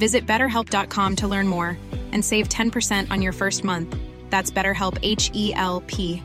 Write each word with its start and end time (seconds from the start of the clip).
Visit 0.00 0.26
betterhelp.com 0.26 1.16
to 1.16 1.28
learn 1.28 1.46
more 1.46 1.76
and 2.12 2.24
save 2.24 2.48
10% 2.48 3.10
on 3.10 3.20
your 3.20 3.32
first 3.32 3.64
month. 3.64 3.94
That's 4.30 4.50
BetterHelp 4.50 4.98
H 5.02 5.30
E 5.34 5.52
L 5.54 5.82
P. 5.86 6.22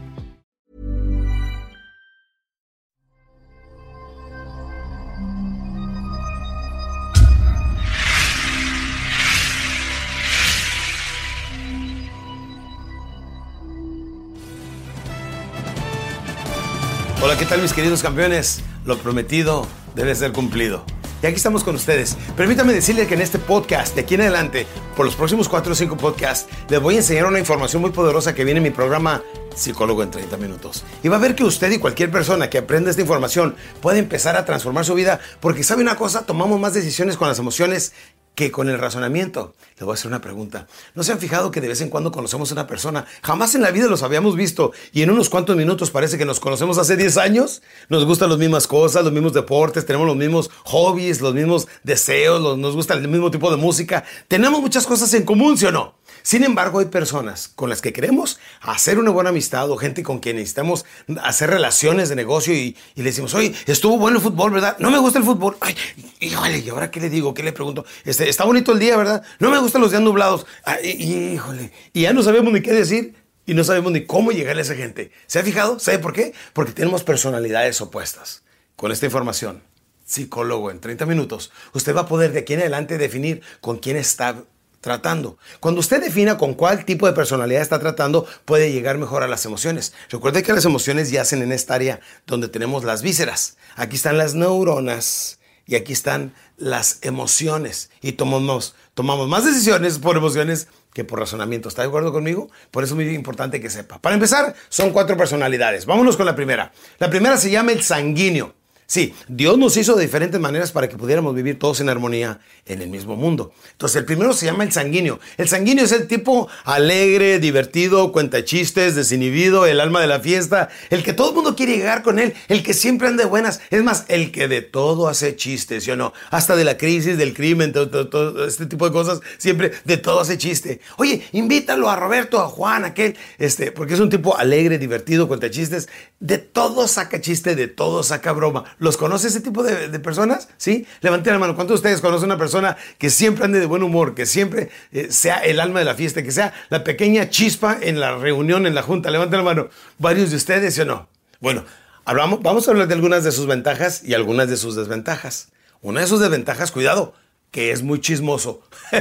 Hola, 17.22 17.38
¿qué 17.38 17.46
tal 17.46 17.62
mis 17.62 17.74
queridos 17.74 18.02
campeones? 18.02 18.62
Lo 18.86 18.98
prometido 19.00 19.68
debe 19.96 20.16
ser 20.16 20.32
cumplido. 20.32 20.86
Y 21.22 21.26
aquí 21.26 21.36
estamos 21.36 21.64
con 21.64 21.76
ustedes. 21.76 22.18
Permítame 22.36 22.74
decirles 22.74 23.08
que 23.08 23.16
en 23.16 23.22
este 23.22 23.40
podcast, 23.40 23.96
de 23.96 24.02
aquí 24.02 24.16
en 24.16 24.22
adelante, 24.22 24.68
por 24.96 25.06
los 25.06 25.16
próximos 25.16 25.50
4 25.50 25.72
o 25.72 25.76
5 25.76 25.98
podcasts, 25.98 26.48
les 26.70 26.82
voy 26.82 26.96
a 26.96 26.98
enseñar 26.98 27.26
una 27.26 27.40
información 27.40 27.82
muy 27.82 27.92
poderosa 27.92 28.36
que 28.36 28.44
viene 28.44 28.60
en 28.60 28.64
mi 28.64 28.70
programa 28.70 29.24
Psicólogo 29.56 30.04
en 30.04 30.12
30 30.12 30.38
Minutos. 30.38 30.84
Y 31.04 31.08
va 31.08 31.16
a 31.16 31.20
ver 31.20 31.36
que 31.36 31.44
usted 31.44 31.72
y 31.72 31.80
cualquier 31.80 32.12
persona 32.12 32.50
que 32.50 32.60
aprenda 32.60 32.90
esta 32.90 33.02
información 33.02 33.56
puede 33.82 34.00
empezar 34.00 34.36
a 34.36 34.46
transformar 34.46 34.86
su 34.86 34.94
vida 34.94 35.20
porque 35.40 35.64
sabe 35.64 35.82
una 35.82 35.96
cosa, 35.96 36.26
tomamos 36.26 36.60
más 36.60 36.74
decisiones 36.74 37.18
con 37.18 37.28
las 37.28 37.40
emociones 37.40 37.94
que 38.36 38.52
con 38.52 38.70
el 38.70 38.78
razonamiento. 38.78 39.56
Le 39.80 39.86
voy 39.86 39.94
a 39.94 39.96
hacer 39.96 40.08
una 40.08 40.22
pregunta. 40.22 40.68
¿No 40.94 41.04
se 41.04 41.12
han 41.12 41.20
fijado 41.20 41.52
que 41.52 41.62
de 41.62 41.68
vez 41.68 41.82
en 41.82 41.90
cuando 41.90 42.12
conocemos 42.12 42.52
a 42.52 42.54
una 42.54 42.68
persona? 42.68 43.06
Jamás 43.24 43.56
en 43.56 43.62
la 43.62 43.72
vida 43.72 43.88
los 43.88 44.04
habíamos 44.04 44.36
visto 44.36 44.72
y 44.94 45.02
en 45.02 45.10
unos 45.10 45.30
cuantos 45.30 45.56
minutos 45.56 45.92
parece 45.92 46.18
que 46.18 46.26
nos 46.26 46.40
conocemos 46.40 46.78
hace 46.78 46.96
10 46.98 47.18
años. 47.18 47.62
Nos 47.90 48.06
gustan 48.06 48.30
las 48.30 48.38
mismas 48.38 48.68
cosas, 48.68 49.04
los 49.04 49.14
mismos 49.14 49.34
deportes, 49.34 49.86
tenemos 49.86 50.08
los 50.08 50.16
mismos 50.16 50.52
hobbies, 50.66 51.22
los 51.22 51.34
mismos 51.34 51.68
deseos, 51.84 52.58
nos 52.58 52.76
gusta 52.76 52.94
el 52.94 53.08
mismo 53.08 53.32
tipo 53.32 53.50
de 53.50 53.58
música. 53.58 54.04
Tenemos 54.28 54.62
muchas 54.62 54.86
cosas 54.86 55.14
en 55.14 55.24
común, 55.24 55.58
¿sí 55.58 55.66
o 55.66 55.72
no? 55.72 55.96
Sin 56.26 56.44
embargo, 56.44 56.80
hay 56.80 56.88
personas 56.88 57.50
con 57.50 57.70
las 57.70 57.84
que 57.84 57.94
queremos 57.94 58.40
hacer 58.60 58.98
una 58.98 59.12
buena 59.12 59.30
amistad 59.30 59.70
o 59.70 59.78
gente 59.78 60.02
con 60.02 60.18
quien 60.18 60.38
necesitamos 60.38 60.84
hacer 61.22 61.52
relaciones 61.52 62.10
de 62.10 62.16
negocio 62.16 62.52
y, 62.52 62.76
le 62.96 63.04
decimos, 63.04 63.36
oye, 63.36 63.54
estuvo 63.68 64.00
bueno 64.00 64.18
el 64.18 64.24
fútbol, 64.24 64.52
¿verdad? 64.52 64.76
No 64.80 64.90
me 64.90 64.98
gusta 64.98 65.20
el 65.20 65.24
fútbol. 65.24 65.56
Ay, 65.62 65.76
híjole, 66.20 66.58
¿y 66.58 66.70
ahora 66.70 66.90
qué 66.90 67.00
le 67.00 67.12
digo? 67.12 67.36
¿Qué 67.36 67.44
le 67.44 67.52
pregunto? 67.52 67.86
Este, 68.06 68.28
está 68.28 68.44
bonito 68.44 68.72
el 68.72 68.80
día, 68.80 68.98
¿verdad? 68.98 69.22
No 69.38 69.52
me 69.52 69.60
gustan 69.60 69.84
los 69.84 69.92
días 69.92 70.02
nublados. 70.02 70.48
Ay, 70.64 71.34
híjole. 71.34 71.72
Y 71.94 72.02
ya 72.02 72.14
no 72.14 72.24
sabemos 72.24 72.52
ni 72.52 72.62
qué 72.64 72.74
decir 72.74 73.14
y 73.46 73.54
no 73.54 73.64
sabemos 73.64 73.92
ni 73.92 74.08
cómo 74.08 74.32
llegarle 74.32 74.64
a 74.64 74.66
esa 74.66 74.74
gente. 74.74 75.12
¿Se 75.28 75.38
ha 75.38 75.44
fijado? 75.44 75.78
¿Sabe 75.78 76.00
por 76.00 76.14
qué? 76.14 76.34
Porque 76.54 76.72
tenemos 76.72 77.04
personalidades 77.04 77.80
opuestas. 77.82 78.42
Con 78.76 78.92
esta 78.92 79.06
información, 79.06 79.62
psicólogo 80.06 80.72
en 80.72 80.80
30 80.80 81.06
minutos, 81.06 81.52
usted 81.74 81.96
va 81.96 82.02
a 82.02 82.08
poder 82.08 82.32
de 82.32 82.40
aquí 82.40 82.56
en 82.56 82.62
adelante 82.62 82.98
definir 82.98 83.44
con 83.62 83.78
quién 83.78 83.96
está 83.96 84.44
tratando. 84.86 85.40
Cuando 85.60 85.80
usted 85.80 86.00
defina 86.00 86.38
con 86.38 86.54
cuál 86.54 86.86
tipo 86.86 87.08
de 87.08 87.14
personalidad 87.14 87.64
está 87.64 87.80
tratando, 87.80 88.28
puede 88.46 88.72
llegar 88.72 89.00
mejor 89.00 89.24
a 89.24 89.28
las 89.28 89.44
emociones. 89.44 89.94
Recuerde 90.12 90.44
que 90.44 90.54
las 90.54 90.64
emociones 90.64 91.10
yacen 91.10 91.42
en 91.42 91.52
esta 91.52 91.74
área 91.74 92.02
donde 92.28 92.50
tenemos 92.50 92.84
las 92.84 93.02
vísceras. 93.02 93.58
Aquí 93.76 93.96
están 93.96 94.20
las 94.20 94.36
neuronas 94.36 95.40
y 95.66 95.74
aquí 95.74 95.92
están 95.92 96.36
las 96.56 97.00
emociones. 97.02 97.90
Y 98.00 98.12
tomamos, 98.12 98.76
tomamos 98.94 99.28
más 99.28 99.44
decisiones 99.44 99.98
por 99.98 100.18
emociones 100.18 100.68
que 100.94 101.04
por 101.04 101.18
razonamiento. 101.18 101.68
¿Está 101.68 101.82
de 101.82 101.88
acuerdo 101.88 102.14
conmigo? 102.14 102.52
Por 102.70 102.84
eso 102.84 102.94
es 102.94 102.96
muy 102.98 103.16
importante 103.16 103.60
que 103.60 103.72
sepa. 103.72 104.00
Para 104.00 104.14
empezar, 104.14 104.54
son 104.70 104.92
cuatro 104.92 105.18
personalidades. 105.18 105.88
Vámonos 105.88 106.16
con 106.16 106.28
la 106.28 106.36
primera. 106.36 106.74
La 107.00 107.10
primera 107.10 107.38
se 107.38 107.50
llama 107.50 107.72
el 107.72 107.82
sanguíneo. 107.82 108.54
Sí, 108.88 109.16
Dios 109.28 109.58
nos 109.58 109.78
hizo 109.78 109.96
de 109.96 110.04
diferentes 110.04 110.40
maneras 110.40 110.72
para 110.72 110.88
que 110.88 110.96
pudiéramos 110.96 111.34
vivir 111.34 111.58
todos 111.58 111.80
en 111.80 111.90
armonía 111.90 112.40
en 112.68 112.84
el 112.84 112.90
mismo 112.90 113.16
mundo. 113.16 113.52
Entonces, 113.72 113.98
el 113.98 114.06
primero 114.06 114.32
se 114.34 114.46
llama 114.46 114.64
el 114.64 114.72
sanguíneo. 114.72 115.20
El 115.38 115.48
sanguíneo 115.48 115.86
es 115.86 115.92
el 115.92 116.08
tipo 116.08 116.48
alegre, 116.64 117.40
divertido, 117.40 118.12
cuenta 118.12 118.46
chistes, 118.46 118.94
desinhibido, 118.94 119.66
el 119.66 119.80
alma 119.80 120.02
de 120.02 120.08
la 120.08 120.20
fiesta, 120.20 120.70
el 120.92 121.04
que 121.04 121.14
todo 121.14 121.30
el 121.30 121.36
mundo 121.36 121.56
quiere 121.56 121.78
llegar 121.78 122.04
con 122.04 122.20
él, 122.20 122.36
el 122.48 122.62
que 122.62 122.76
siempre 122.76 123.08
anda 123.08 123.24
de 123.24 123.30
buenas. 123.30 123.60
Es 123.72 123.84
más, 123.84 124.06
el 124.08 124.32
que 124.32 124.48
de 124.48 124.62
todo 124.62 125.08
hace 125.08 125.36
chistes, 125.36 125.84
¿sí 125.84 125.92
o 125.92 125.96
no? 125.96 126.14
Hasta 126.30 126.56
de 126.56 126.64
la 126.64 126.78
crisis, 126.78 127.18
del 127.18 127.34
crimen, 127.34 127.74
todo, 127.74 128.08
todo, 128.08 128.46
este 128.46 128.68
tipo 128.68 128.86
de 128.86 128.92
cosas, 128.92 129.20
siempre 129.40 129.72
de 129.84 129.98
todo 129.98 130.20
hace 130.20 130.38
chiste. 130.38 130.80
Oye, 130.98 131.24
invítalo 131.32 131.90
a 131.90 131.96
Roberto, 131.96 132.40
a 132.40 132.48
Juan, 132.48 132.84
a 132.84 132.88
aquel, 132.88 133.16
este, 133.40 133.72
porque 133.72 133.96
es 133.96 134.00
un 134.00 134.12
tipo 134.12 134.38
alegre, 134.38 134.78
divertido, 134.78 135.28
cuenta 135.28 135.50
chistes, 135.50 135.90
de 136.20 136.38
todo 136.38 136.88
saca 136.88 137.20
chiste, 137.20 137.56
de 137.56 137.68
todo 137.68 138.04
saca 138.04 138.32
broma. 138.32 138.75
¿Los 138.78 138.98
conoce 138.98 139.28
ese 139.28 139.42
tipo 139.42 139.64
de, 139.64 140.00
personas? 140.00 140.50
¿Sí? 140.58 140.86
Levanten 141.02 141.34
la 141.34 141.40
mano. 141.40 141.56
¿Cuántos 141.56 141.76
de 141.76 141.88
ustedes 141.88 142.02
conocen 142.02 142.26
una 142.26 142.38
persona 142.38 142.78
que 142.98 143.10
siempre 143.10 143.46
ande 143.46 143.60
de 143.60 143.66
buen 143.66 143.84
humor, 143.84 144.16
que 144.16 144.26
siempre 144.26 144.70
eh, 144.92 145.08
sea 145.10 145.38
el 145.38 145.60
alma 145.60 145.80
de 145.80 145.86
la 145.86 145.96
fiesta, 145.96 146.24
que 146.24 146.32
sea 146.32 146.54
la 146.70 146.84
pequeña 146.84 147.30
chispa 147.30 147.78
en 147.82 148.00
la 148.00 148.18
reunión, 148.18 148.66
en 148.66 148.76
la 148.76 148.82
junta? 148.82 149.12
Levanten 149.12 149.40
la 149.40 149.46
mano. 149.46 149.70
¿Varios 149.98 150.32
de 150.32 150.38
ustedes, 150.38 150.76
sí 150.76 150.82
o 150.82 150.86
no? 150.86 151.08
Bueno, 151.40 151.64
hablamos, 152.04 152.42
vamos 152.42 152.68
a 152.68 152.72
hablar 152.72 152.88
de 152.88 152.94
algunas 152.94 153.24
de 153.24 153.32
sus 153.32 153.48
ventajas 153.48 154.04
y 154.04 154.14
algunas 154.14 154.50
de 154.50 154.58
sus 154.58 154.76
desventajas. 154.76 155.50
Una 155.82 156.02
de 156.02 156.08
sus 156.08 156.20
desventajas, 156.20 156.72
cuidado, 156.72 157.14
que 157.56 157.72
es 157.72 157.84
muy 157.84 158.02
chismoso. 158.02 158.62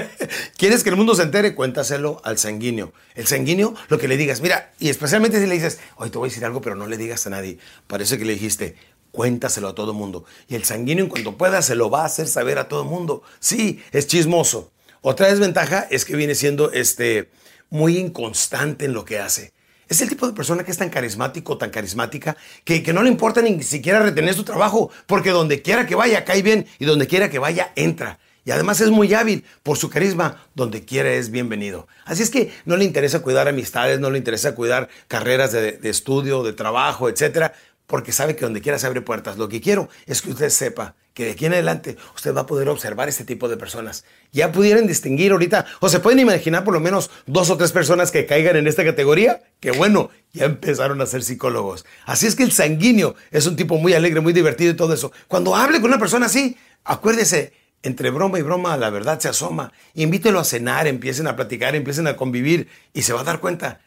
¿Quieres 0.56 0.84
que 0.84 0.90
el 0.90 0.94
mundo 0.94 1.16
se 1.16 1.22
entere? 1.24 1.56
Cuéntaselo 1.56 2.20
al 2.22 2.38
sanguíneo. 2.38 2.92
El 3.16 3.26
sanguíneo, 3.26 3.74
lo 3.88 3.98
que 3.98 4.06
le 4.06 4.16
digas, 4.16 4.40
mira, 4.40 4.72
y 4.78 4.90
especialmente 4.90 5.40
si 5.40 5.46
le 5.48 5.54
dices, 5.54 5.80
hoy 5.96 6.10
te 6.10 6.18
voy 6.18 6.28
a 6.28 6.30
decir 6.30 6.44
algo, 6.44 6.60
pero 6.60 6.76
no 6.76 6.86
le 6.86 6.96
digas 6.96 7.26
a 7.26 7.31
nadie. 7.31 7.58
Parece 7.88 8.16
que 8.16 8.25
le 8.25 8.34
dijiste, 8.34 8.76
cuéntaselo 9.14 9.69
a 9.69 9.75
todo 9.75 9.93
el 9.93 9.96
mundo. 9.96 10.25
Y 10.49 10.56
el 10.56 10.64
sanguíneo, 10.64 11.05
en 11.05 11.08
cuanto 11.08 11.38
pueda, 11.38 11.62
se 11.62 11.76
lo 11.76 11.88
va 11.88 12.02
a 12.02 12.06
hacer 12.06 12.26
saber 12.26 12.58
a 12.58 12.69
todo 12.69 12.82
el 12.82 12.88
mundo. 12.88 13.22
Sí, 13.38 13.81
es 13.93 14.08
chismoso. 14.08 14.72
Otra 15.00 15.28
desventaja 15.28 15.87
es 15.90 16.05
que 16.05 16.16
viene 16.16 16.34
siendo 16.34 16.72
este, 16.72 17.31
muy 17.70 17.96
inconstante 17.96 18.84
en 18.84 18.93
lo 18.93 19.05
que 19.05 19.20
hace. 19.20 19.52
Es 19.88 20.00
el 20.00 20.08
tipo 20.08 20.26
de 20.26 20.32
persona 20.32 20.64
que 20.64 20.72
es 20.72 20.78
tan 20.78 20.90
carismático, 20.90 21.56
tan 21.56 21.70
carismática, 21.70 22.37
que, 22.64 22.82
que 22.82 22.93
no 22.93 23.02
le 23.02 23.11
importa 23.11 23.40
ni 23.40 23.62
siquiera 23.62 24.02
retener 24.02 24.34
su 24.34 24.43
trabajo, 24.43 24.90
porque 25.06 25.31
donde 25.31 25.62
quiera 25.62 25.87
que 25.87 25.94
vaya 25.94 26.25
cae 26.25 26.43
bien 26.43 26.66
y 26.78 26.84
donde 26.84 27.06
quiera 27.06 27.31
que 27.31 27.38
vaya 27.38 27.72
entra. 27.76 28.19
Y 28.46 28.50
además 28.50 28.81
es 28.81 28.90
muy 28.90 29.14
hábil 29.14 29.44
por 29.62 29.78
su 29.78 29.88
carisma, 29.88 30.46
donde 30.55 30.84
quiera 30.84 31.12
es 31.12 31.31
bienvenido. 31.31 31.87
Así 32.05 32.22
es 32.22 32.31
que 32.31 32.52
no 32.64 32.76
le 32.76 32.84
interesa 32.84 33.22
cuidar 33.22 33.49
amistades, 33.49 34.00
no 34.00 34.11
le 34.11 34.19
interesa 34.19 34.55
cuidar 34.55 34.88
carreras 35.08 35.52
de, 35.52 35.72
de 35.72 35.88
estudio, 35.90 36.43
de 36.43 36.52
trabajo, 36.52 37.08
etcétera, 37.08 37.55
porque 37.86 38.12
sabe 38.12 38.34
que 38.36 38.44
donde 38.44 38.60
quiera 38.60 38.78
se 38.78 38.86
abre 38.86 39.02
puertas. 39.02 39.36
Lo 39.36 39.48
que 39.48 39.60
quiero 39.60 39.88
es 40.06 40.22
que 40.22 40.31
usted 40.31 40.48
sepa 40.48 40.94
que 41.12 41.26
de 41.26 41.31
aquí 41.32 41.46
en 41.46 41.52
adelante 41.52 41.96
usted 42.14 42.34
va 42.34 42.42
a 42.42 42.46
poder 42.46 42.69
observar 42.69 43.08
este 43.08 43.25
tipo 43.25 43.48
de 43.48 43.56
personas. 43.56 44.04
Ya 44.32 44.50
pudieran 44.50 44.86
distinguir 44.86 45.32
ahorita, 45.32 45.64
o 45.81 45.88
se 45.88 46.00
pueden 46.00 46.19
imaginar 46.19 46.64
por 46.64 46.75
lo 46.75 46.81
menos 46.81 47.10
dos 47.26 47.50
o 47.50 47.56
tres 47.56 47.72
personas 47.72 48.10
que 48.10 48.26
caigan 48.26 48.56
en 48.56 48.66
esta 48.66 48.84
categoría, 48.84 49.42
que 49.60 49.70
bueno, 49.70 50.10
ya 50.32 50.46
empezaron 50.46 51.00
a 51.00 51.06
ser 51.06 51.22
psicólogos. 51.22 51.86
Así 52.04 52.26
es 52.26 52.34
que 52.34 52.42
el 52.42 52.52
sanguíneo 52.52 53.14
es 53.31 53.46
un 53.46 53.54
tipo 53.54 53.78
muy 53.78 53.94
alegre, 53.94 54.20
muy 54.20 54.32
divertido 54.32 54.72
y 54.72 54.76
todo 54.76 54.92
eso. 54.92 55.12
Cuando 55.28 55.54
hable 55.54 55.80
con 55.80 55.90
una 55.90 56.00
persona 56.00 56.26
así, 56.26 56.56
acuérdese, 56.84 57.52
entre 57.84 58.10
broma 58.10 58.38
y 58.38 58.42
broma 58.42 58.76
la 58.76 58.90
verdad 58.90 59.20
se 59.20 59.28
asoma. 59.28 59.72
Invítelo 59.94 60.40
a 60.40 60.44
cenar, 60.44 60.87
empiecen 60.87 61.28
a 61.28 61.37
platicar, 61.37 61.76
empiecen 61.76 62.08
a 62.08 62.16
convivir 62.16 62.69
y 62.92 63.02
se 63.02 63.12
va 63.12 63.20
a 63.20 63.25
dar 63.25 63.40
cuenta 63.40 63.80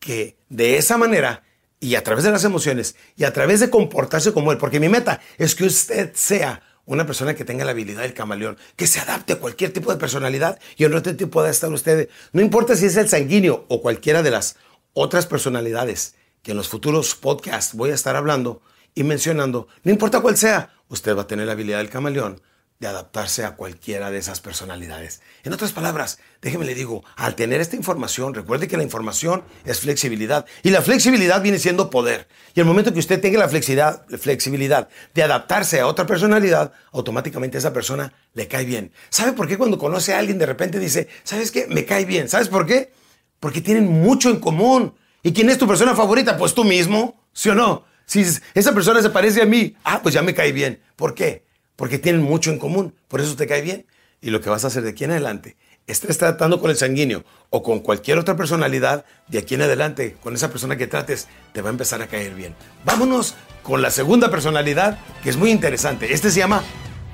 que 0.00 0.36
de 0.48 0.76
esa 0.76 0.98
manera 0.98 1.44
y 1.80 1.94
a 1.94 2.02
través 2.02 2.24
de 2.24 2.30
las 2.30 2.44
emociones 2.44 2.96
y 3.16 3.24
a 3.24 3.32
través 3.32 3.60
de 3.60 3.70
comportarse 3.70 4.32
como 4.32 4.52
él, 4.52 4.58
porque 4.58 4.80
mi 4.80 4.88
meta 4.88 5.20
es 5.38 5.54
que 5.54 5.64
usted 5.64 6.12
sea 6.14 6.62
una 6.84 7.06
persona 7.06 7.34
que 7.34 7.44
tenga 7.44 7.64
la 7.64 7.72
habilidad 7.72 8.02
del 8.02 8.14
camaleón, 8.14 8.56
que 8.74 8.86
se 8.86 8.98
adapte 8.98 9.34
a 9.34 9.38
cualquier 9.38 9.72
tipo 9.72 9.92
de 9.92 9.98
personalidad 9.98 10.58
y 10.76 10.84
en 10.84 10.94
otro 10.94 11.14
tipo 11.14 11.30
pueda 11.30 11.50
estar 11.50 11.70
usted, 11.70 12.08
no 12.32 12.40
importa 12.40 12.76
si 12.76 12.86
es 12.86 12.96
el 12.96 13.08
sanguíneo 13.08 13.66
o 13.68 13.82
cualquiera 13.82 14.22
de 14.22 14.30
las 14.30 14.56
otras 14.94 15.26
personalidades 15.26 16.14
que 16.42 16.52
en 16.52 16.56
los 16.56 16.68
futuros 16.68 17.14
podcasts 17.14 17.74
voy 17.74 17.90
a 17.90 17.94
estar 17.94 18.16
hablando 18.16 18.62
y 18.94 19.04
mencionando, 19.04 19.68
no 19.84 19.92
importa 19.92 20.20
cuál 20.20 20.36
sea, 20.36 20.72
usted 20.88 21.16
va 21.16 21.22
a 21.22 21.26
tener 21.26 21.46
la 21.46 21.52
habilidad 21.52 21.78
del 21.78 21.90
camaleón 21.90 22.40
de 22.80 22.86
adaptarse 22.86 23.44
a 23.44 23.56
cualquiera 23.56 24.10
de 24.10 24.18
esas 24.18 24.40
personalidades. 24.40 25.20
En 25.42 25.52
otras 25.52 25.72
palabras, 25.72 26.20
déjeme 26.40 26.64
le 26.64 26.76
digo, 26.76 27.04
al 27.16 27.34
tener 27.34 27.60
esta 27.60 27.74
información, 27.74 28.34
recuerde 28.34 28.68
que 28.68 28.76
la 28.76 28.84
información 28.84 29.42
es 29.64 29.80
flexibilidad 29.80 30.46
y 30.62 30.70
la 30.70 30.80
flexibilidad 30.80 31.42
viene 31.42 31.58
siendo 31.58 31.90
poder. 31.90 32.28
Y 32.54 32.60
el 32.60 32.66
momento 32.66 32.92
que 32.92 33.00
usted 33.00 33.20
tenga 33.20 33.40
la 33.40 33.48
flexibilidad, 33.48 34.88
de 35.14 35.22
adaptarse 35.22 35.80
a 35.80 35.88
otra 35.88 36.06
personalidad, 36.06 36.72
automáticamente 36.92 37.58
esa 37.58 37.72
persona 37.72 38.12
le 38.34 38.46
cae 38.46 38.64
bien. 38.64 38.92
¿Sabe 39.08 39.32
por 39.32 39.48
qué 39.48 39.58
cuando 39.58 39.78
conoce 39.78 40.14
a 40.14 40.20
alguien 40.20 40.38
de 40.38 40.46
repente 40.46 40.78
dice, 40.78 41.08
¿sabes 41.24 41.50
qué? 41.50 41.66
Me 41.66 41.84
cae 41.84 42.04
bien. 42.04 42.28
¿Sabes 42.28 42.48
por 42.48 42.64
qué? 42.64 42.92
Porque 43.40 43.60
tienen 43.60 43.88
mucho 43.88 44.30
en 44.30 44.38
común. 44.38 44.94
¿Y 45.24 45.32
quién 45.32 45.50
es 45.50 45.58
tu 45.58 45.66
persona 45.66 45.96
favorita? 45.96 46.36
Pues 46.36 46.54
tú 46.54 46.62
mismo, 46.62 47.20
¿sí 47.32 47.48
o 47.48 47.56
no? 47.56 47.86
Si 48.06 48.24
esa 48.54 48.72
persona 48.72 49.02
se 49.02 49.10
parece 49.10 49.42
a 49.42 49.46
mí, 49.46 49.76
ah, 49.82 50.00
pues 50.00 50.14
ya 50.14 50.22
me 50.22 50.32
cae 50.32 50.52
bien. 50.52 50.80
¿Por 50.94 51.14
qué? 51.14 51.47
Porque 51.78 52.00
tienen 52.00 52.22
mucho 52.22 52.50
en 52.50 52.58
común, 52.58 52.92
por 53.06 53.20
eso 53.20 53.36
te 53.36 53.46
cae 53.46 53.62
bien. 53.62 53.86
Y 54.20 54.30
lo 54.30 54.40
que 54.40 54.50
vas 54.50 54.64
a 54.64 54.66
hacer 54.66 54.82
de 54.82 54.90
aquí 54.90 55.04
en 55.04 55.12
adelante, 55.12 55.56
estés 55.86 56.18
tratando 56.18 56.60
con 56.60 56.72
el 56.72 56.76
sanguíneo 56.76 57.24
o 57.50 57.62
con 57.62 57.78
cualquier 57.78 58.18
otra 58.18 58.36
personalidad, 58.36 59.04
de 59.28 59.38
aquí 59.38 59.54
en 59.54 59.62
adelante, 59.62 60.16
con 60.20 60.34
esa 60.34 60.50
persona 60.50 60.76
que 60.76 60.88
trates, 60.88 61.28
te 61.52 61.62
va 61.62 61.68
a 61.68 61.70
empezar 61.70 62.02
a 62.02 62.08
caer 62.08 62.34
bien. 62.34 62.56
Vámonos 62.84 63.36
con 63.62 63.80
la 63.80 63.92
segunda 63.92 64.28
personalidad, 64.28 64.98
que 65.22 65.30
es 65.30 65.36
muy 65.36 65.52
interesante. 65.52 66.12
Este 66.12 66.32
se 66.32 66.40
llama 66.40 66.64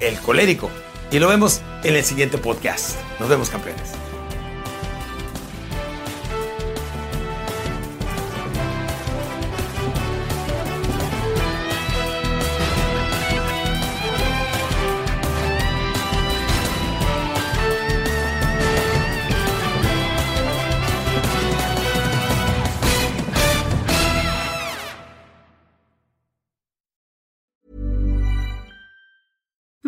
el 0.01 0.19
colérico. 0.21 0.71
Y 1.11 1.19
lo 1.19 1.29
vemos 1.29 1.61
en 1.83 1.95
el 1.95 2.03
siguiente 2.03 2.39
podcast. 2.39 2.97
Nos 3.21 3.29
vemos, 3.29 3.51
campeones. 3.51 4.04